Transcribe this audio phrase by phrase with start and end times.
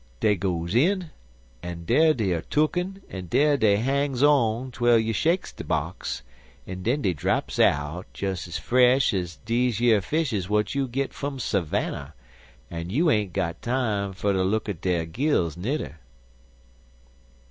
[0.19, 1.11] Dey goes in,
[1.61, 6.23] an' dar dey er tooken and dar dey hangs on twel you shakes de box,
[6.65, 11.13] an' den dey draps out des ez fresh ez deze yer fishes w'at you git
[11.13, 12.15] fum Savannah,
[12.71, 15.99] an' you ain't got time fer ter look at dere gills, nudder."